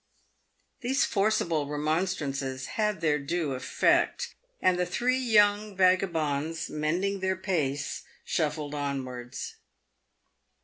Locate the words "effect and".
3.51-4.79